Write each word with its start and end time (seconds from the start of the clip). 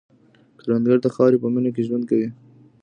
کروندګر 0.59 0.97
د 1.01 1.07
خاورې 1.15 1.37
په 1.41 1.47
مینه 1.53 1.69
کې 1.75 1.85
ژوند 1.87 2.03
کوي 2.09 2.29